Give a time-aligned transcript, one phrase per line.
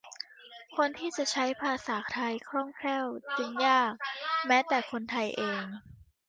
[0.75, 3.05] คนที่จะใช้ภาษาไทยคล่องแคล่ว
[3.37, 3.93] จึงยาก
[4.47, 5.65] แม้แต่คนไทยเอง